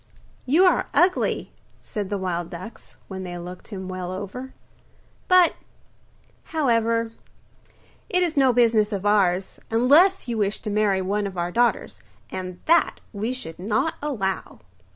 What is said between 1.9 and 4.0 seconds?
the wild ducks, when they had looked him